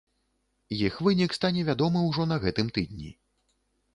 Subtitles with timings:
[0.87, 3.13] Іх вынік стане вядомы ўжо на гэтым тыдні.